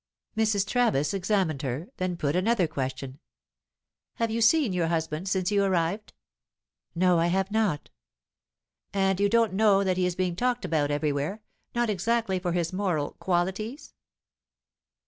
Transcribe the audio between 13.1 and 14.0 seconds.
qualities?"